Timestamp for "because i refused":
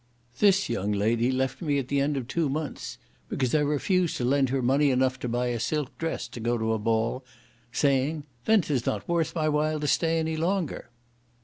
3.29-4.17